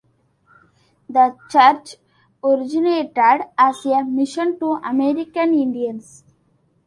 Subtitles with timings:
[1.07, 1.97] The church
[2.43, 6.23] originated as a mission to American Indians.